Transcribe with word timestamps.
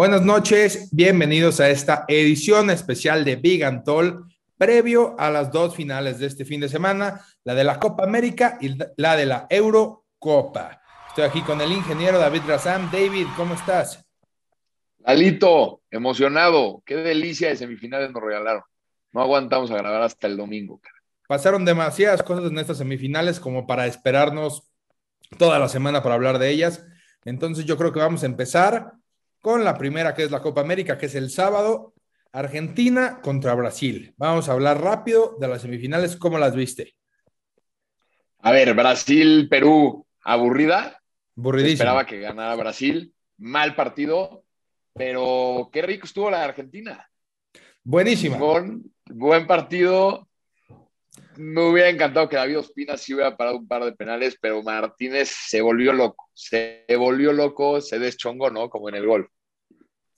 Buenas 0.00 0.22
noches, 0.22 0.88
bienvenidos 0.92 1.60
a 1.60 1.68
esta 1.68 2.06
edición 2.08 2.70
especial 2.70 3.22
de 3.22 3.36
Big 3.36 3.62
and 3.62 3.84
Tall, 3.84 4.24
previo 4.56 5.14
a 5.18 5.28
las 5.28 5.52
dos 5.52 5.76
finales 5.76 6.18
de 6.18 6.26
este 6.26 6.46
fin 6.46 6.58
de 6.58 6.70
semana, 6.70 7.20
la 7.44 7.54
de 7.54 7.64
la 7.64 7.78
Copa 7.78 8.04
América 8.04 8.56
y 8.62 8.78
la 8.96 9.14
de 9.14 9.26
la 9.26 9.46
Eurocopa. 9.50 10.80
Estoy 11.08 11.24
aquí 11.24 11.42
con 11.42 11.60
el 11.60 11.70
ingeniero 11.70 12.18
David 12.18 12.40
Razam. 12.48 12.90
David, 12.90 13.26
¿cómo 13.36 13.52
estás? 13.52 14.02
Alito, 15.04 15.82
emocionado. 15.90 16.82
Qué 16.86 16.96
delicia 16.96 17.50
de 17.50 17.56
semifinales 17.56 18.10
nos 18.10 18.22
regalaron. 18.22 18.62
No 19.12 19.20
aguantamos 19.20 19.70
a 19.70 19.76
grabar 19.76 20.00
hasta 20.00 20.28
el 20.28 20.38
domingo. 20.38 20.80
Pasaron 21.28 21.66
demasiadas 21.66 22.22
cosas 22.22 22.50
en 22.50 22.58
estas 22.58 22.78
semifinales 22.78 23.38
como 23.38 23.66
para 23.66 23.86
esperarnos 23.86 24.62
toda 25.36 25.58
la 25.58 25.68
semana 25.68 26.02
para 26.02 26.14
hablar 26.14 26.38
de 26.38 26.48
ellas. 26.48 26.86
Entonces 27.26 27.66
yo 27.66 27.76
creo 27.76 27.92
que 27.92 28.00
vamos 28.00 28.22
a 28.22 28.26
empezar 28.26 28.94
con 29.40 29.64
la 29.64 29.76
primera 29.76 30.14
que 30.14 30.24
es 30.24 30.30
la 30.30 30.40
Copa 30.40 30.60
América, 30.60 30.98
que 30.98 31.06
es 31.06 31.14
el 31.14 31.30
sábado, 31.30 31.94
Argentina 32.32 33.20
contra 33.22 33.54
Brasil. 33.54 34.14
Vamos 34.16 34.48
a 34.48 34.52
hablar 34.52 34.80
rápido 34.80 35.36
de 35.40 35.48
las 35.48 35.62
semifinales. 35.62 36.16
¿Cómo 36.16 36.38
las 36.38 36.54
viste? 36.54 36.94
A 38.38 38.52
ver, 38.52 38.74
Brasil-Perú, 38.74 40.06
aburrida. 40.22 41.00
Aburridísimo. 41.36 41.74
Esperaba 41.74 42.06
que 42.06 42.20
ganara 42.20 42.54
Brasil. 42.54 43.12
Mal 43.38 43.74
partido, 43.74 44.44
pero 44.94 45.70
qué 45.72 45.82
rico 45.82 46.06
estuvo 46.06 46.30
la 46.30 46.44
Argentina. 46.44 47.08
Buenísima. 47.82 48.38
Con 48.38 48.84
buen 49.06 49.46
partido. 49.46 50.28
Me 51.40 51.62
hubiera 51.62 51.88
encantado 51.88 52.28
que 52.28 52.36
David 52.36 52.58
Ospina 52.58 52.98
sí 52.98 53.14
hubiera 53.14 53.34
parado 53.34 53.56
un 53.56 53.66
par 53.66 53.82
de 53.82 53.92
penales, 53.92 54.36
pero 54.38 54.62
Martínez 54.62 55.30
se 55.30 55.62
volvió 55.62 55.90
loco. 55.94 56.28
Se 56.34 56.84
volvió 56.98 57.32
loco, 57.32 57.80
se 57.80 57.98
deschongó, 57.98 58.50
¿no? 58.50 58.68
Como 58.68 58.90
en 58.90 58.96
el 58.96 59.06
gol. 59.06 59.30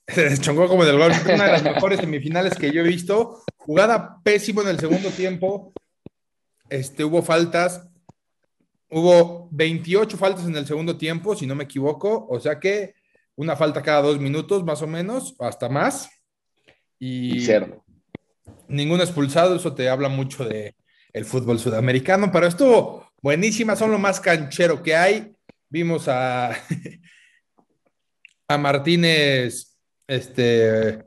Se 0.05 0.29
deschongó 0.29 0.67
como 0.67 0.83
en 0.83 0.89
el 0.89 0.97
gol. 0.97 1.13
Una 1.33 1.45
de 1.45 1.51
las 1.53 1.63
mejores 1.63 2.01
semifinales 2.01 2.55
que 2.55 2.73
yo 2.73 2.81
he 2.81 2.87
visto. 2.87 3.41
Jugada 3.55 4.17
pésimo 4.21 4.63
en 4.63 4.67
el 4.67 4.79
segundo 4.81 5.11
tiempo. 5.11 5.71
Este, 6.69 7.05
hubo 7.05 7.21
faltas. 7.21 7.87
Hubo 8.89 9.47
28 9.53 10.17
faltas 10.17 10.45
en 10.45 10.57
el 10.57 10.67
segundo 10.67 10.97
tiempo, 10.97 11.37
si 11.37 11.47
no 11.47 11.55
me 11.55 11.63
equivoco. 11.63 12.27
O 12.29 12.37
sea 12.41 12.59
que 12.59 12.95
una 13.37 13.55
falta 13.55 13.81
cada 13.81 14.01
dos 14.01 14.19
minutos, 14.19 14.65
más 14.65 14.81
o 14.81 14.87
menos, 14.87 15.35
hasta 15.39 15.69
más. 15.69 16.09
Y, 16.99 17.37
Y 17.37 17.45
cerdo. 17.45 17.81
ningún 18.67 18.99
expulsado, 18.99 19.55
eso 19.55 19.73
te 19.73 19.87
habla 19.87 20.09
mucho 20.09 20.43
de 20.43 20.75
el 21.13 21.25
fútbol 21.25 21.59
sudamericano, 21.59 22.31
pero 22.31 22.47
estuvo 22.47 23.11
buenísima, 23.21 23.75
son 23.75 23.91
lo 23.91 23.99
más 23.99 24.19
canchero 24.19 24.81
que 24.81 24.95
hay. 24.95 25.31
Vimos 25.69 26.07
a, 26.07 26.51
a 28.47 28.57
Martínez 28.57 29.77
este, 30.07 31.03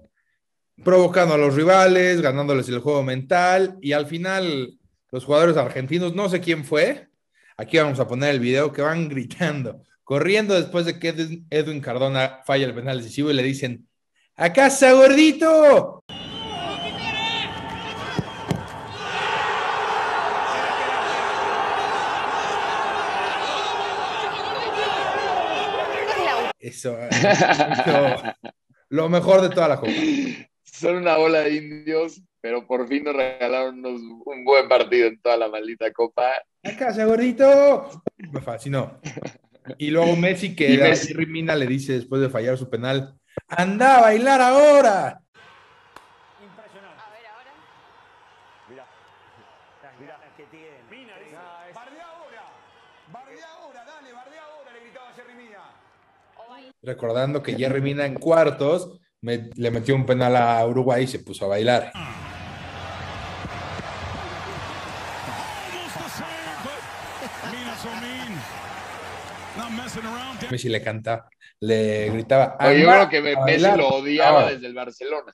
provocando 0.82 1.34
a 1.34 1.38
los 1.38 1.54
rivales, 1.54 2.20
ganándoles 2.20 2.68
el 2.68 2.80
juego 2.80 3.02
mental 3.02 3.76
y 3.80 3.92
al 3.92 4.06
final 4.06 4.78
los 5.10 5.24
jugadores 5.24 5.56
argentinos, 5.56 6.14
no 6.14 6.28
sé 6.28 6.40
quién 6.40 6.64
fue, 6.64 7.08
aquí 7.56 7.78
vamos 7.78 8.00
a 8.00 8.08
poner 8.08 8.30
el 8.30 8.40
video 8.40 8.72
que 8.72 8.82
van 8.82 9.08
gritando, 9.08 9.82
corriendo 10.04 10.54
después 10.54 10.86
de 10.86 10.98
que 10.98 11.42
Edwin, 11.50 11.80
Cardona 11.80 12.40
falla 12.44 12.66
el 12.66 12.74
penal 12.74 12.98
decisivo 12.98 13.30
y 13.30 13.34
le 13.34 13.42
dicen, 13.42 13.88
¡A 14.36 14.52
casa, 14.52 14.92
gordito! 14.92 16.04
Lo 28.88 29.08
mejor 29.08 29.40
de 29.42 29.50
toda 29.50 29.68
la 29.68 29.76
copa. 29.80 29.92
Son 30.62 30.96
una 30.96 31.16
bola 31.16 31.40
de 31.40 31.54
indios, 31.56 32.22
pero 32.40 32.66
por 32.66 32.86
fin 32.86 33.04
nos 33.04 33.16
regalaron 33.16 33.78
unos- 33.78 34.00
un 34.24 34.44
buen 34.44 34.68
partido 34.68 35.08
en 35.08 35.20
toda 35.20 35.36
la 35.36 35.48
maldita 35.48 35.92
copa. 35.92 36.32
¡A 36.62 36.76
casa, 36.76 37.04
gordito! 37.04 38.02
Me 38.32 38.40
fascinó. 38.40 39.00
Y 39.78 39.90
luego 39.90 40.14
Messi, 40.16 40.54
que 40.54 40.70
Y 40.74 40.78
Messi. 40.78 41.08
Jerry 41.08 41.26
Mina 41.26 41.56
le 41.56 41.66
dice 41.66 41.94
después 41.94 42.20
de 42.22 42.28
fallar 42.28 42.56
su 42.58 42.68
penal, 42.70 43.18
¡anda 43.48 43.96
a 43.98 44.00
bailar 44.02 44.40
ahora! 44.40 45.20
Impresionante. 46.40 47.02
A 47.02 47.10
ver, 47.10 47.26
ahora. 47.26 47.52
Mirá. 48.68 48.86
Las 49.82 49.98
ganas 49.98 50.32
que 50.36 50.44
tiene. 50.44 50.76
Mina 50.90 51.14
dice. 51.18 51.34
Bardea 51.74 52.06
ahora, 52.06 52.42
bardea 53.12 53.46
ahora, 53.58 53.84
dale, 53.84 54.12
bardea 54.12 54.42
ahora, 54.44 54.72
le 54.72 54.80
gritaba 54.80 55.12
Jerry 55.16 55.34
Mina. 55.34 55.58
O 56.35 56.35
baila. 56.35 56.35
Recordando 56.82 57.42
que 57.42 57.54
Jerry 57.56 57.80
Mina 57.80 58.06
en 58.06 58.14
cuartos 58.14 58.98
me- 59.22 59.50
le 59.54 59.70
metió 59.70 59.94
un 59.94 60.06
penal 60.06 60.36
a 60.36 60.64
Uruguay 60.66 61.04
y 61.04 61.06
se 61.08 61.18
puso 61.20 61.46
a 61.46 61.48
bailar. 61.48 61.92
Messi 70.50 70.68
le 70.68 70.82
canta, 70.82 71.28
le 71.60 72.10
gritaba. 72.10 72.56
Oye, 72.60 72.82
yo 72.82 72.90
"Anda 72.90 73.08
creo 73.08 73.22
que 73.22 73.22
Messi 73.22 73.40
bailar". 73.40 73.78
lo 73.78 73.88
odiaba 73.88 74.50
desde 74.52 74.66
el 74.66 74.74
Barcelona. 74.74 75.32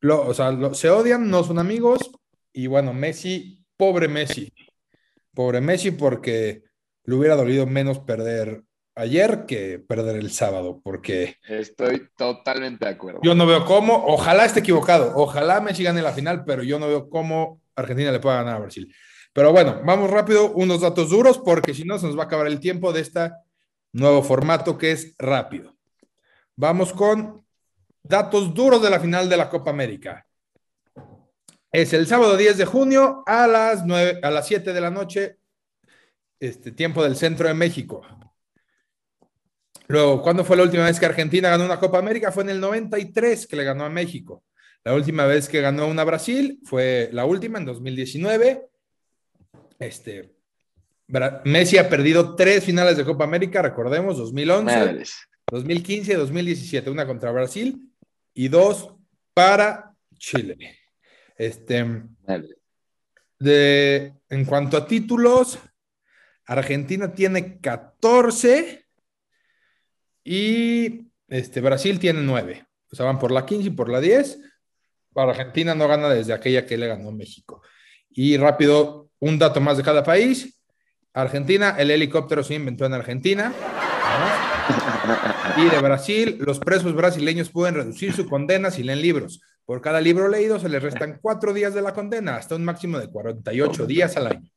lo- 0.00 0.26
o 0.28 0.34
sea, 0.34 0.50
lo- 0.52 0.74
se 0.74 0.88
odian, 0.90 1.28
no 1.28 1.42
son 1.42 1.58
amigos. 1.58 2.10
Y 2.52 2.66
bueno, 2.68 2.92
Messi, 2.92 3.64
pobre 3.76 4.06
Messi. 4.08 4.52
Pobre 5.34 5.60
Messi 5.60 5.90
porque 5.90 6.62
le 7.04 7.14
hubiera 7.14 7.34
dolido 7.34 7.66
menos 7.66 7.98
perder 8.00 8.62
ayer 8.96 9.44
que 9.46 9.78
perder 9.78 10.16
el 10.16 10.32
sábado, 10.32 10.80
porque 10.82 11.36
Estoy 11.48 12.08
totalmente 12.16 12.86
de 12.86 12.90
acuerdo. 12.90 13.20
yo 13.22 13.34
no 13.34 13.46
veo 13.46 13.64
cómo, 13.64 14.04
ojalá 14.06 14.44
esté 14.44 14.60
equivocado, 14.60 15.12
ojalá 15.14 15.60
Messi 15.60 15.84
gane 15.84 16.02
la 16.02 16.12
final, 16.12 16.44
pero 16.44 16.62
yo 16.62 16.78
no 16.78 16.88
veo 16.88 17.08
cómo 17.08 17.60
Argentina 17.76 18.10
le 18.10 18.20
pueda 18.20 18.36
ganar 18.36 18.56
a 18.56 18.60
Brasil. 18.60 18.92
Pero 19.32 19.52
bueno, 19.52 19.82
vamos 19.84 20.10
rápido, 20.10 20.50
unos 20.52 20.80
datos 20.80 21.10
duros, 21.10 21.38
porque 21.38 21.74
si 21.74 21.84
no 21.84 21.98
se 21.98 22.06
nos 22.06 22.18
va 22.18 22.22
a 22.22 22.26
acabar 22.26 22.46
el 22.46 22.58
tiempo 22.58 22.92
de 22.92 23.02
este 23.02 23.30
nuevo 23.92 24.22
formato 24.22 24.78
que 24.78 24.92
es 24.92 25.14
rápido. 25.18 25.76
Vamos 26.56 26.92
con 26.94 27.44
datos 28.02 28.54
duros 28.54 28.82
de 28.82 28.88
la 28.88 28.98
final 28.98 29.28
de 29.28 29.36
la 29.36 29.50
Copa 29.50 29.70
América. 29.70 30.26
Es 31.70 31.92
el 31.92 32.06
sábado 32.06 32.38
10 32.38 32.56
de 32.56 32.64
junio 32.64 33.22
a 33.26 33.46
las, 33.46 33.84
9, 33.84 34.20
a 34.22 34.30
las 34.30 34.46
7 34.46 34.72
de 34.72 34.80
la 34.80 34.90
noche, 34.90 35.38
este, 36.40 36.72
tiempo 36.72 37.02
del 37.02 37.16
centro 37.16 37.46
de 37.46 37.54
México. 37.54 38.02
Luego, 39.88 40.22
¿cuándo 40.22 40.44
fue 40.44 40.56
la 40.56 40.64
última 40.64 40.84
vez 40.84 40.98
que 40.98 41.06
Argentina 41.06 41.48
ganó 41.48 41.64
una 41.64 41.78
Copa 41.78 41.98
América? 41.98 42.32
Fue 42.32 42.42
en 42.42 42.50
el 42.50 42.60
93 42.60 43.46
que 43.46 43.56
le 43.56 43.64
ganó 43.64 43.84
a 43.84 43.90
México. 43.90 44.44
La 44.84 44.94
última 44.94 45.26
vez 45.26 45.48
que 45.48 45.60
ganó 45.60 45.86
una 45.86 46.04
Brasil 46.04 46.60
fue 46.64 47.08
la 47.12 47.24
última 47.24 47.58
en 47.58 47.64
2019. 47.64 48.66
Este, 49.78 50.32
Messi 51.44 51.78
ha 51.78 51.88
perdido 51.88 52.34
tres 52.34 52.64
finales 52.64 52.96
de 52.96 53.04
Copa 53.04 53.24
América, 53.24 53.62
recordemos, 53.62 54.16
2011, 54.18 54.64
Madres. 54.64 55.16
2015 55.50 56.12
y 56.12 56.16
2017, 56.16 56.90
una 56.90 57.06
contra 57.06 57.30
Brasil 57.30 57.92
y 58.34 58.48
dos 58.48 58.94
para 59.32 59.94
Chile. 60.18 60.78
Este, 61.36 61.84
de, 63.38 64.14
en 64.28 64.44
cuanto 64.44 64.76
a 64.76 64.86
títulos, 64.86 65.58
Argentina 66.46 67.12
tiene 67.12 67.60
14 67.60 68.85
y 70.26 71.06
este, 71.28 71.60
Brasil 71.60 72.00
tiene 72.00 72.20
9. 72.20 72.66
O 72.90 72.96
sea, 72.96 73.06
van 73.06 73.20
por 73.20 73.30
la 73.30 73.46
15 73.46 73.68
y 73.68 73.70
por 73.70 73.88
la 73.88 74.00
10. 74.00 74.40
Argentina 75.14 75.74
no 75.74 75.86
gana 75.86 76.08
desde 76.08 76.32
aquella 76.32 76.66
que 76.66 76.76
le 76.76 76.88
ganó 76.88 77.12
México. 77.12 77.62
Y 78.10 78.36
rápido, 78.36 79.08
un 79.20 79.38
dato 79.38 79.60
más 79.60 79.76
de 79.76 79.84
cada 79.84 80.02
país. 80.02 80.60
Argentina, 81.14 81.76
el 81.78 81.92
helicóptero 81.92 82.42
se 82.42 82.54
inventó 82.54 82.84
en 82.86 82.94
Argentina. 82.94 83.52
¿no? 85.06 85.62
Y 85.62 85.70
de 85.70 85.78
Brasil, 85.78 86.38
los 86.40 86.58
presos 86.58 86.92
brasileños 86.94 87.48
pueden 87.50 87.76
reducir 87.76 88.12
su 88.12 88.28
condena 88.28 88.72
si 88.72 88.82
leen 88.82 89.00
libros. 89.00 89.40
Por 89.64 89.80
cada 89.80 90.00
libro 90.00 90.28
leído 90.28 90.58
se 90.58 90.68
les 90.68 90.82
restan 90.82 91.20
cuatro 91.22 91.52
días 91.52 91.72
de 91.72 91.82
la 91.82 91.94
condena, 91.94 92.34
hasta 92.36 92.56
un 92.56 92.64
máximo 92.64 92.98
de 92.98 93.08
48 93.08 93.86
días 93.86 94.16
al 94.16 94.26
año. 94.26 94.50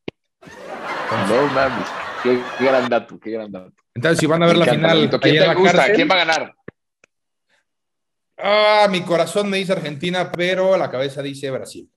No 1.29 1.47
mames. 1.53 2.08
Qué 2.23 2.41
gran 2.59 2.89
dato, 2.89 3.19
qué 3.19 3.31
gran 3.31 3.51
dato. 3.51 3.73
Entonces, 3.93 4.19
si 4.19 4.25
van 4.25 4.43
a 4.43 4.47
ver 4.47 4.57
Me 4.57 4.65
la 4.65 4.71
final, 4.73 5.09
¿Quién 5.21 5.35
en 5.35 5.41
te 5.41 5.47
la 5.47 5.53
gusta? 5.53 5.77
cárcel, 5.77 5.95
¿Quién 5.95 6.09
va 6.09 6.15
a 6.15 6.17
ganar? 6.25 6.55
Ah, 8.37 8.87
mi 8.89 9.01
corazón 9.01 9.49
me 9.49 9.57
dice 9.57 9.73
Argentina, 9.73 10.31
pero 10.31 10.77
la 10.77 10.89
cabeza 10.89 11.21
dice 11.21 11.51
Brasil. 11.51 11.89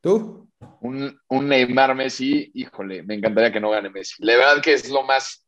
¿Tú? 0.00 0.48
Un, 0.80 1.18
un 1.28 1.48
Neymar 1.48 1.94
Messi, 1.94 2.50
híjole, 2.54 3.02
me 3.02 3.14
encantaría 3.14 3.52
que 3.52 3.60
no 3.60 3.70
gane 3.70 3.90
Messi. 3.90 4.14
La 4.24 4.36
verdad 4.36 4.62
que 4.62 4.72
es 4.74 4.88
lo 4.88 5.02
más. 5.02 5.46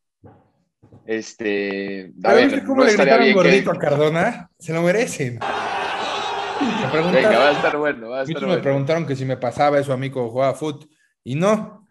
Este. 1.06 2.12
A 2.23 2.35
¿Pero 2.35 2.50
ver, 2.50 2.65
cómo 2.65 2.77
no 2.83 2.85
le 2.85 2.93
gritaron 2.97 3.23
bien 3.25 3.35
gordito 3.35 3.71
que. 3.73 3.77
a 3.77 3.81
Cardona? 3.81 4.50
Se 4.59 4.73
lo 4.75 4.83
merecen. 4.83 5.35
Me 5.39 6.89
preguntaron- 6.91 7.12
Venga, 7.12 7.39
va 7.39 7.49
a 7.49 7.53
estar 7.53 7.77
bueno, 7.77 8.09
va 8.11 8.21
a 8.21 8.23
estar 8.23 8.41
me 8.43 8.47
bueno. 8.49 8.62
preguntaron 8.62 9.06
que 9.06 9.17
si 9.17 9.25
me 9.25 9.37
pasaba 9.39 9.79
eso 9.81 9.93
a 9.93 9.97
mí 9.97 10.11
cuando 10.11 10.31
jugaba 10.31 10.55
fútbol. 10.55 10.89
Y 11.25 11.35
no, 11.35 11.89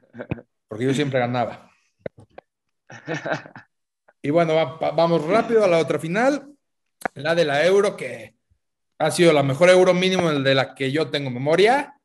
porque 0.67 0.85
yo 0.85 0.93
siempre 0.93 1.19
ganaba. 1.19 1.70
Y 4.21 4.29
bueno, 4.29 4.53
va- 4.55 4.77
va- 4.77 4.91
vamos 4.91 5.25
rápido 5.25 5.63
a 5.63 5.67
la 5.67 5.79
otra 5.79 5.99
final. 5.99 6.47
la 7.15 7.33
de 7.33 7.45
la 7.45 7.65
Euro, 7.65 7.97
que 7.97 8.35
ha 8.99 9.09
sido 9.09 9.33
la 9.33 9.41
mejor 9.41 9.69
Euro 9.71 9.91
mínimo 9.93 10.31
de 10.31 10.53
la 10.55 10.75
que 10.75 10.91
yo 10.91 11.09
tengo 11.09 11.31
memoria. 11.31 11.95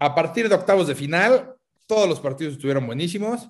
A 0.00 0.14
partir 0.16 0.48
de 0.48 0.56
octavos 0.56 0.88
de 0.88 0.96
final, 0.96 1.54
todos 1.86 2.08
los 2.08 2.18
partidos 2.18 2.54
estuvieron 2.54 2.84
buenísimos. 2.86 3.48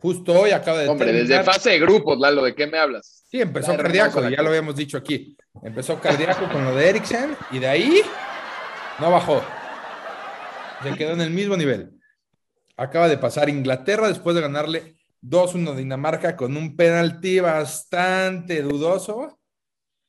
Justo 0.00 0.38
hoy 0.38 0.52
acaba 0.52 0.78
de 0.78 0.88
Hombre, 0.88 1.12
desde 1.12 1.42
fase 1.42 1.70
de 1.70 1.80
grupos, 1.80 2.18
Lalo, 2.20 2.44
¿de 2.44 2.54
qué 2.54 2.66
me 2.68 2.78
hablas? 2.78 3.24
Sí, 3.28 3.40
empezó 3.40 3.72
Está 3.72 3.82
cardíaco, 3.82 4.20
la 4.20 4.30
ya 4.30 4.42
lo 4.42 4.50
habíamos 4.50 4.76
dicho 4.76 4.96
aquí. 4.96 5.36
Empezó 5.62 5.98
cardíaco 5.98 6.48
con 6.52 6.64
lo 6.64 6.74
de 6.76 6.90
Eriksen 6.90 7.36
y 7.50 7.58
de 7.58 7.66
ahí 7.66 8.02
no 9.00 9.10
bajó. 9.10 9.42
Se 10.84 10.94
quedó 10.94 11.14
en 11.14 11.22
el 11.22 11.30
mismo 11.30 11.56
nivel. 11.56 11.93
Acaba 12.76 13.08
de 13.08 13.18
pasar 13.18 13.48
Inglaterra 13.48 14.08
después 14.08 14.34
de 14.34 14.42
ganarle 14.42 14.96
2-1 15.22 15.72
a 15.72 15.76
Dinamarca 15.76 16.36
con 16.36 16.56
un 16.56 16.76
penalti 16.76 17.40
bastante 17.40 18.62
dudoso. 18.62 19.38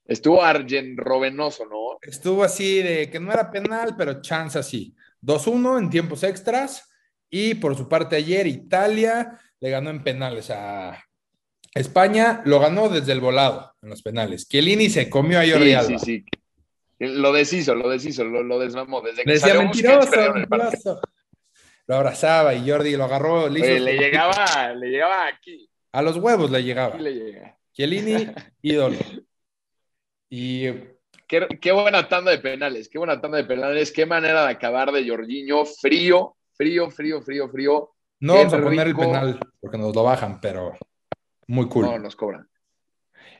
Estuvo 0.05 0.43
Arjen 0.43 0.97
Rovenoso, 0.97 1.65
¿no? 1.65 1.97
Estuvo 2.01 2.43
así 2.43 2.81
de 2.81 3.09
que 3.09 3.19
no 3.19 3.31
era 3.31 3.49
penal, 3.51 3.95
pero 3.97 4.21
chance 4.21 4.57
así. 4.59 4.95
2-1 5.21 5.79
en 5.79 5.89
tiempos 5.89 6.23
extras. 6.23 6.89
Y 7.29 7.55
por 7.55 7.75
su 7.75 7.87
parte 7.89 8.15
ayer 8.15 8.45
Italia 8.47 9.39
le 9.59 9.69
ganó 9.69 9.89
en 9.89 10.03
penales 10.03 10.51
a 10.51 11.03
España. 11.73 12.41
Lo 12.45 12.59
ganó 12.59 12.87
desde 12.89 13.11
el 13.13 13.19
volado 13.19 13.73
en 13.81 13.89
los 13.89 14.01
penales. 14.01 14.47
Chiellini 14.47 14.89
se 14.89 15.09
comió 15.09 15.39
a 15.39 15.43
Jordi 15.47 15.65
Sí, 15.65 15.73
Alba. 15.73 15.99
sí, 15.99 16.05
sí. 16.05 16.25
Lo 16.99 17.33
deshizo, 17.33 17.75
lo 17.75 17.89
deshizo, 17.89 18.23
lo, 18.23 18.41
lo 18.43 18.59
desmamó. 18.59 19.01
Desde 19.01 19.23
que 19.23 19.31
decía 19.33 19.47
salió 19.53 19.67
Busquets, 19.67 19.83
mentiroso, 19.89 20.11
partido. 20.11 20.33
mentiroso. 20.33 21.01
Lo 21.87 21.95
abrazaba 21.95 22.53
y 22.53 22.69
Jordi 22.69 22.95
lo 22.95 23.05
agarró. 23.05 23.47
Le, 23.47 23.61
Oye, 23.61 23.79
le 23.79 23.97
llegaba, 23.97 24.73
le 24.73 24.89
llegaba 24.89 25.27
aquí. 25.27 25.69
A 25.91 26.01
los 26.01 26.17
huevos 26.17 26.49
le 26.51 26.63
llegaba. 26.63 26.95
Le 26.97 27.13
llega. 27.13 27.57
Chiellini, 27.71 28.27
ídolo. 28.61 28.97
Y 30.29 30.67
Qué, 31.27 31.47
qué 31.59 31.71
buena 31.71 32.07
tanda 32.07 32.31
de 32.31 32.37
penales, 32.37 32.87
qué 32.87 32.99
buena 32.99 33.19
tanda 33.19 33.37
de 33.37 33.45
penales, 33.45 33.91
qué 33.91 34.05
manera 34.05 34.43
de 34.45 34.51
acabar 34.51 34.91
de 34.91 35.07
Jorginho, 35.07 35.65
frío, 35.65 36.35
frío, 36.53 36.91
frío, 36.91 37.21
frío, 37.21 37.49
frío. 37.49 37.91
no 38.19 38.33
Qué 38.33 38.39
vamos 38.39 38.53
a 38.53 38.61
poner 38.61 38.87
el 38.87 38.95
penal 38.95 39.39
porque 39.59 39.77
nos 39.77 39.95
lo 39.95 40.03
bajan, 40.03 40.39
pero 40.39 40.73
muy 41.47 41.67
cool. 41.67 41.85
No, 41.85 41.97
nos 41.97 42.15
cobran. 42.15 42.47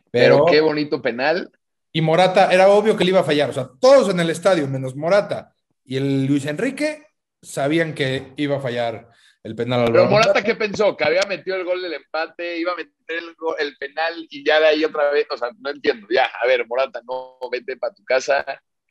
Pero, 0.10 0.38
pero 0.38 0.46
qué 0.46 0.62
bonito 0.62 1.02
penal. 1.02 1.52
Y 1.92 2.02
Morata, 2.02 2.52
era 2.52 2.70
obvio 2.70 2.98
que 2.98 3.04
le 3.04 3.12
iba 3.12 3.20
a 3.20 3.24
fallar. 3.24 3.52
O 3.52 3.54
sea, 3.54 3.70
todos 3.80 4.10
en 4.10 4.20
el 4.20 4.30
estadio, 4.30 4.68
menos 4.68 4.96
Morata 4.96 5.54
y 5.84 5.98
el 5.98 6.26
Luis 6.26 6.46
Enrique, 6.46 7.06
sabían 7.42 7.94
que 7.94 8.34
iba 8.38 8.58
a 8.58 8.62
fallar 8.62 9.10
el 9.44 9.56
penal 9.56 9.82
al 9.82 9.92
Pero. 9.92 10.10
Morata, 10.10 10.44
¿qué 10.44 10.56
pensó? 10.56 10.98
Que 10.98 11.04
había 11.04 11.22
metido 11.28 11.56
el 11.56 11.66
gol 11.66 11.82
del 11.82 11.94
empate, 11.94 12.58
iba 12.58 12.72
a 12.72 12.76
meter 12.76 12.94
el, 13.08 13.36
el 13.60 13.78
penal 13.78 14.28
y 14.30 14.44
ya 14.44 14.60
de 14.60 14.68
ahí 14.68 14.84
otra 14.84 15.12
vez. 15.12 15.28
O 15.30 15.38
sea, 15.38 15.50
no 15.60 15.70
entiendo. 15.70 16.08
Ya, 16.10 16.26
a 16.26 16.48
ver, 16.48 16.66
Morata, 16.68 17.02
no 17.08 17.38
vete 17.52 17.78
para 17.78 17.94
tu 17.94 18.04
casa. 18.04 18.44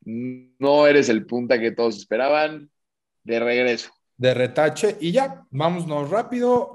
No 0.04 0.86
eres 0.86 1.08
el 1.08 1.26
punta 1.26 1.58
que 1.58 1.72
todos 1.72 1.96
esperaban. 1.96 2.70
De 3.24 3.40
regreso. 3.40 3.90
de 4.16 4.34
retache 4.34 4.96
y 5.00 5.12
ya, 5.12 5.44
vámonos 5.50 6.10
rápido. 6.10 6.74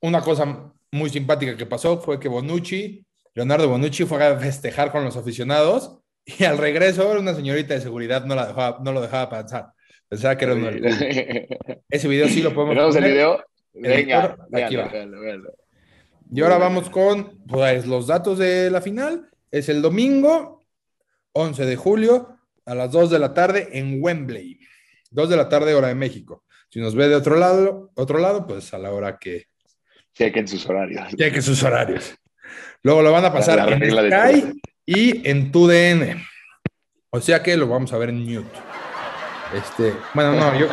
Una 0.00 0.20
cosa 0.22 0.72
muy 0.90 1.08
simpática 1.08 1.56
que 1.56 1.66
pasó 1.66 2.00
fue 2.00 2.18
que 2.18 2.28
Bonucci, 2.28 3.06
Leonardo 3.34 3.68
Bonucci, 3.68 4.04
fue 4.04 4.24
a 4.24 4.38
festejar 4.38 4.90
con 4.90 5.04
los 5.04 5.16
aficionados 5.16 6.00
y 6.24 6.44
al 6.44 6.58
regreso 6.58 7.10
una 7.12 7.34
señorita 7.34 7.74
de 7.74 7.80
seguridad 7.80 8.24
no, 8.24 8.34
la 8.34 8.48
dejaba, 8.48 8.78
no 8.82 8.92
lo 8.92 9.00
dejaba 9.00 9.30
pasar. 9.30 9.72
Pensaba 10.10 10.36
que 10.36 10.44
era 10.44 10.54
club. 10.54 11.80
Ese 11.88 12.08
video 12.08 12.28
sí 12.28 12.42
lo 12.42 12.52
podemos 12.52 12.74
¿Tenemos 12.74 12.96
el 12.96 13.04
video? 13.04 13.44
Venga, 13.72 14.24
aquí 14.24 14.36
véanlo, 14.50 14.80
va. 14.82 14.88
véanlo, 14.88 15.20
véanlo. 15.20 15.54
Y 16.32 16.40
ahora 16.42 16.58
vamos 16.58 16.90
con 16.90 17.38
pues, 17.46 17.86
los 17.86 18.06
datos 18.08 18.36
de 18.38 18.70
la 18.70 18.82
final. 18.82 19.30
Es 19.50 19.68
el 19.68 19.80
domingo 19.80 20.64
11 21.32 21.64
de 21.64 21.76
julio 21.76 22.36
a 22.66 22.74
las 22.74 22.90
2 22.90 23.10
de 23.10 23.18
la 23.20 23.32
tarde 23.32 23.68
en 23.72 24.02
Wembley. 24.02 24.58
2 25.12 25.30
de 25.30 25.36
la 25.36 25.48
tarde, 25.48 25.74
hora 25.74 25.88
de 25.88 25.94
México. 25.94 26.44
Si 26.68 26.80
nos 26.80 26.94
ve 26.94 27.08
de 27.08 27.14
otro 27.16 27.36
lado, 27.36 27.90
otro 27.94 28.18
lado 28.18 28.46
pues 28.46 28.74
a 28.74 28.78
la 28.78 28.92
hora 28.92 29.16
que 29.18 29.46
Chequen 30.14 30.46
sus 30.48 30.66
horarios. 30.68 31.08
cheque 31.16 31.40
sus 31.40 31.62
horarios. 31.62 32.14
Luego 32.82 33.02
lo 33.02 33.12
van 33.12 33.24
a 33.24 33.32
pasar 33.32 33.56
La- 33.56 33.66
la 33.66 33.76
en 33.76 33.90
Sky 34.40 34.60
y 34.86 35.28
en 35.28 35.52
TUDN. 35.52 36.20
O 37.10 37.20
sea 37.20 37.42
que 37.42 37.56
lo 37.56 37.68
vamos 37.68 37.92
a 37.92 37.98
ver 37.98 38.08
en 38.10 38.18
mute. 38.24 38.58
Este, 39.54 39.94
bueno, 40.14 40.32
no, 40.34 40.58
yo 40.58 40.68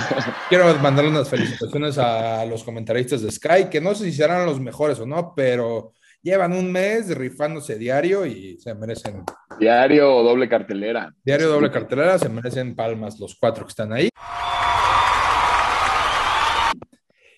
quiero 0.50 0.74
mandarle 0.76 1.10
unas 1.10 1.30
felicitaciones 1.30 1.98
a 1.98 2.46
los 2.46 2.64
comentaristas 2.64 3.22
de 3.22 3.32
Sky, 3.32 3.70
que 3.72 3.82
no 3.82 3.96
sé 3.96 4.06
si 4.06 4.14
serán 4.14 4.46
los 4.46 4.60
mejores 4.60 5.00
o 5.00 5.06
no, 5.06 5.34
pero 5.36 5.94
llevan 6.22 6.54
un 6.54 6.72
mes 6.72 7.16
rifándose 7.16 7.78
diario 7.78 8.26
y 8.26 8.58
se 8.60 8.76
merecen, 8.76 9.24
Diario 9.60 10.16
o 10.16 10.24
doble 10.24 10.48
cartelera. 10.48 11.12
diario 11.24 11.48
doble 11.50 11.72
cartelera, 11.72 12.20
se 12.20 12.30
merecen 12.30 12.76
palmas 12.76 13.20
los 13.20 13.36
cuatro 13.40 13.66
que 13.66 13.70
están 13.70 13.94
ahí. 13.94 14.10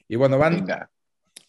Y 0.07 0.15
bueno, 0.15 0.37
van. 0.37 0.65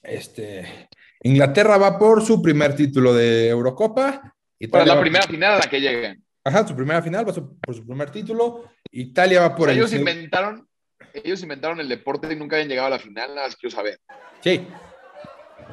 Este, 0.02 0.88
Inglaterra 1.22 1.78
va 1.78 1.98
por 1.98 2.22
su 2.24 2.40
primer 2.40 2.76
título 2.76 3.14
de 3.14 3.48
Eurocopa. 3.48 4.34
Para 4.70 4.84
la 4.86 5.00
primera 5.00 5.26
final 5.26 5.54
a 5.54 5.58
la 5.58 5.66
que 5.70 5.80
lleguen. 5.80 6.22
Ajá, 6.50 6.66
su 6.66 6.74
primera 6.74 7.00
final 7.02 7.26
va 7.28 7.32
su- 7.32 7.58
por 7.60 7.74
su 7.74 7.86
primer 7.86 8.10
título. 8.10 8.64
Italia 8.90 9.40
va 9.40 9.46
O 9.48 9.56
por 9.56 9.66
sea, 9.68 9.72
el. 9.72 9.78
ellos 9.78 9.92
inventaron, 9.92 10.68
ellos 11.14 11.42
inventaron 11.42 11.80
el 11.80 11.88
deporte 11.88 12.32
y 12.32 12.36
nunca 12.36 12.56
habían 12.56 12.68
llegado 12.68 12.88
a 12.88 12.90
la 12.90 12.98
final, 12.98 13.34
nada 13.34 13.46
más 13.46 13.56
quiero 13.56 13.74
saber. 13.74 14.00
Sí. 14.40 14.66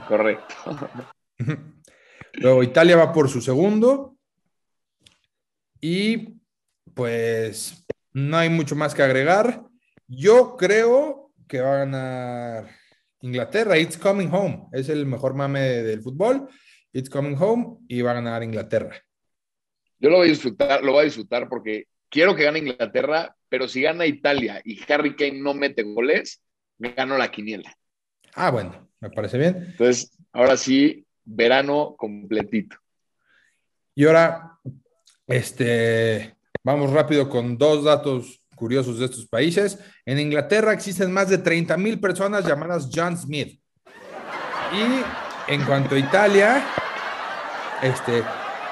Correcto. 0.08 0.56
Luego 2.34 2.64
Italia 2.64 2.96
va 2.98 3.12
por 3.12 3.30
su 3.30 3.42
segundo. 3.42 4.16
Y 5.82 6.40
pues 6.94 7.86
no 8.14 8.38
hay 8.38 8.50
mucho 8.50 8.76
más 8.76 8.94
que 8.94 9.04
agregar. 9.04 9.64
Yo 10.08 10.56
creo 10.58 11.32
que 11.48 11.62
va 11.62 11.74
a 11.74 11.86
ganar 11.86 12.70
Inglaterra. 13.22 13.78
It's 13.78 13.98
coming 13.98 14.28
home. 14.32 14.68
Es 14.74 14.90
el 14.90 15.06
mejor 15.06 15.34
mame 15.34 15.60
del 15.62 16.02
fútbol. 16.02 16.48
It's 16.94 17.10
coming 17.10 17.36
home 17.40 17.78
y 17.88 18.02
va 18.02 18.12
a 18.12 18.16
ganar 18.16 18.44
Inglaterra. 18.44 18.96
Yo 20.00 20.10
lo 20.10 20.18
voy 20.18 20.28
a 20.28 20.32
disfrutar, 20.32 20.84
lo 20.84 20.92
voy 20.92 21.02
a 21.02 21.06
disfrutar 21.06 21.50
porque 21.50 21.88
quiero 22.10 22.36
que 22.36 22.44
gane 22.44 22.60
Inglaterra, 22.60 23.36
pero 23.50 23.68
si 23.68 23.82
gana 23.82 24.06
Italia 24.06 24.62
y 24.64 24.80
Harry 24.92 25.16
Kane 25.16 25.40
no 25.40 25.54
mete 25.54 25.84
goles, 25.84 26.42
gano 26.78 27.18
la 27.18 27.32
quiniela. 27.32 27.76
Ah, 28.34 28.52
bueno, 28.52 28.90
me 29.00 29.10
parece 29.10 29.38
bien. 29.38 29.56
Entonces, 29.72 30.12
ahora 30.32 30.58
sí, 30.58 31.06
verano 31.26 31.96
completito. 31.98 32.78
Y 33.96 34.06
ahora, 34.06 34.60
este, 35.26 36.36
vamos 36.64 36.92
rápido 36.92 37.28
con 37.30 37.58
dos 37.58 37.84
datos 37.84 38.44
curiosos 38.56 39.00
de 39.00 39.06
estos 39.06 39.26
países. 39.28 39.80
En 40.06 40.20
Inglaterra 40.20 40.74
existen 40.74 41.12
más 41.12 41.30
de 41.30 41.40
30 41.40 41.78
mil 41.78 42.00
personas 42.00 42.46
llamadas 42.46 42.90
John 42.94 43.18
Smith. 43.18 43.60
Y 44.72 45.52
en 45.52 45.66
cuanto 45.66 45.96
a 45.96 46.00
Italia, 46.00 46.64
este, 47.82 48.24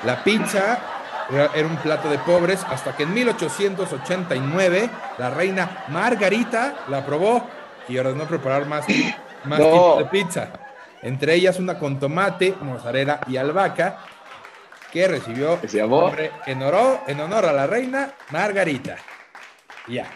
la 0.03 0.23
pizza 0.23 0.94
era 1.31 1.67
un 1.67 1.77
plato 1.77 2.09
de 2.09 2.17
pobres 2.19 2.63
hasta 2.63 2.95
que 2.95 3.03
en 3.03 3.13
1889 3.13 4.89
la 5.17 5.29
reina 5.29 5.85
Margarita 5.89 6.85
la 6.87 7.05
probó 7.05 7.47
y 7.87 7.97
ordenó 7.97 8.25
preparar 8.25 8.65
más, 8.67 8.85
más 9.45 9.59
No. 9.59 9.65
tipos 9.65 9.97
de 9.99 10.05
pizza. 10.05 10.49
Entre 11.01 11.35
ellas 11.35 11.59
una 11.59 11.77
con 11.77 11.99
tomate, 11.99 12.55
mozzarella 12.61 13.19
y 13.27 13.37
albahaca 13.37 13.99
que 14.91 15.07
recibió 15.07 15.59
en, 15.61 16.61
honor, 16.63 16.99
en 17.07 17.19
honor 17.19 17.45
a 17.45 17.53
la 17.53 17.67
reina 17.67 18.13
Margarita. 18.31 18.97
Ya. 19.87 20.09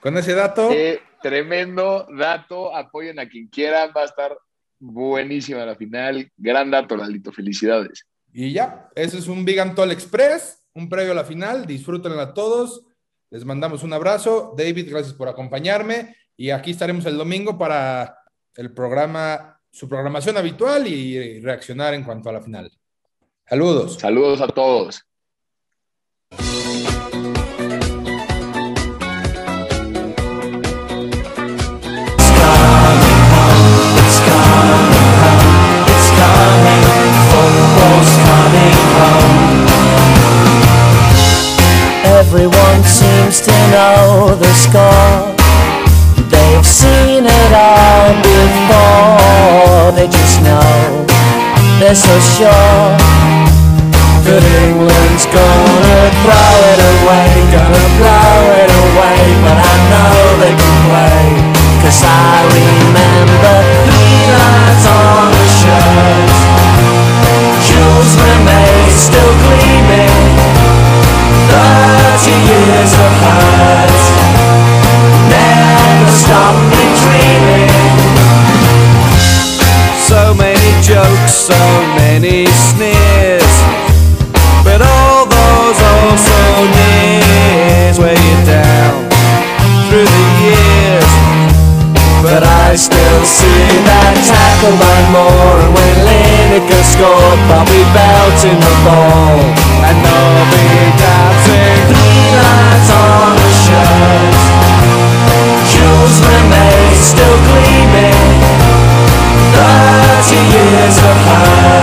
Con 0.00 0.16
ese 0.18 0.34
dato, 0.34 0.70
tremendo 1.22 2.06
dato, 2.10 2.74
apoyen 2.74 3.20
a 3.20 3.28
quien 3.28 3.46
quiera, 3.46 3.86
va 3.86 4.02
a 4.02 4.06
estar 4.06 4.36
buenísima 4.80 5.64
la 5.64 5.76
final. 5.76 6.30
Gran 6.36 6.70
dato, 6.70 6.96
Lalito, 6.96 7.32
felicidades. 7.32 8.04
Y 8.32 8.52
ya, 8.52 8.88
ese 8.94 9.18
es 9.18 9.28
un 9.28 9.44
Big 9.44 9.60
Antol 9.60 9.92
Express, 9.92 10.64
un 10.74 10.88
previo 10.88 11.12
a 11.12 11.16
la 11.16 11.24
final. 11.24 11.66
Disfrútenla 11.66 12.32
todos. 12.32 12.82
Les 13.30 13.44
mandamos 13.44 13.82
un 13.82 13.92
abrazo. 13.92 14.54
David, 14.56 14.90
gracias 14.90 15.14
por 15.14 15.28
acompañarme. 15.28 16.16
Y 16.36 16.50
aquí 16.50 16.70
estaremos 16.70 17.04
el 17.06 17.18
domingo 17.18 17.58
para 17.58 18.18
el 18.56 18.72
programa, 18.72 19.60
su 19.70 19.88
programación 19.88 20.36
habitual 20.36 20.86
y 20.86 21.40
reaccionar 21.40 21.94
en 21.94 22.04
cuanto 22.04 22.30
a 22.30 22.32
la 22.32 22.40
final. 22.40 22.72
Saludos. 23.46 23.98
Saludos 23.98 24.40
a 24.40 24.48
todos. 24.48 25.04
today. 54.40 54.81
scored, 96.92 97.40
but 97.48 97.64
we 97.72 97.80
felt 97.96 98.40
in 98.44 98.58
the 98.60 98.76
ball. 98.84 99.40
And 99.88 99.96
they'll 100.04 100.46
be 100.52 100.68
dancing 101.00 101.80
three 101.88 102.28
lights 102.36 102.90
on 102.92 103.32
the 103.40 103.52
shirt. 103.64 104.40
Jules 105.72 106.16
remains 106.28 107.00
still 107.00 107.38
gleaming, 107.48 108.40
30 109.56 110.36
years 110.52 110.96
of 111.10 111.16
hurt. 111.28 111.81